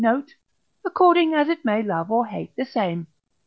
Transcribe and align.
note), 0.03 0.33
according 0.83 1.31
as 1.35 1.47
it 1.47 1.63
may 1.63 1.83
love 1.83 2.09
or 2.11 2.25
hate 2.25 2.51
the 2.55 2.65
same. 2.65 3.05